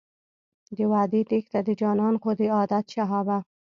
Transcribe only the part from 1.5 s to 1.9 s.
د